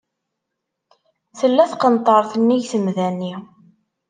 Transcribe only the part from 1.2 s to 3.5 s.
Tella tqenṭert nnig temda-nni.